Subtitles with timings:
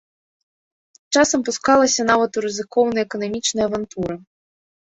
[1.19, 4.15] Часам пускалася нават у рызыкоўныя эканамічныя авантуры.